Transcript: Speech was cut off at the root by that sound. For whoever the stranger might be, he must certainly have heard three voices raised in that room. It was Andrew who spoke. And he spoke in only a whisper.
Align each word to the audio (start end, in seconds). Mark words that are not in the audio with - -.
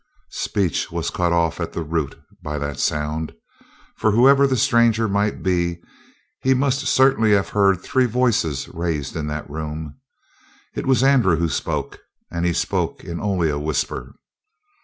Speech 0.33 0.91
was 0.91 1.11
cut 1.11 1.31
off 1.31 1.59
at 1.61 1.73
the 1.73 1.83
root 1.83 2.19
by 2.41 2.57
that 2.57 2.79
sound. 2.79 3.35
For 3.95 4.09
whoever 4.09 4.47
the 4.47 4.57
stranger 4.57 5.07
might 5.07 5.43
be, 5.43 5.77
he 6.39 6.55
must 6.55 6.87
certainly 6.87 7.33
have 7.33 7.49
heard 7.49 7.79
three 7.83 8.07
voices 8.07 8.67
raised 8.69 9.15
in 9.15 9.27
that 9.27 9.47
room. 9.47 9.99
It 10.73 10.87
was 10.87 11.03
Andrew 11.03 11.35
who 11.35 11.49
spoke. 11.49 11.99
And 12.31 12.47
he 12.47 12.53
spoke 12.53 13.03
in 13.03 13.21
only 13.21 13.51
a 13.51 13.59
whisper. 13.59 14.15